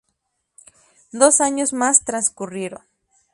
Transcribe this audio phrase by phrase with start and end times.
[1.11, 2.81] Dos años más transcurrieron.